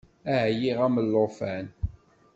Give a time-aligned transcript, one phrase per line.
[0.43, 1.65] Ɛyiɣ am llufan.